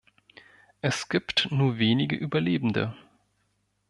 [0.81, 2.95] Es gibt nur wenige Überlebende.